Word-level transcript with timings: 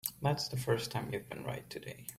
That's 0.19 0.47
the 0.47 0.57
first 0.57 0.89
time 0.89 1.11
you've 1.13 1.29
been 1.29 1.43
right 1.43 1.69
today. 1.69 2.07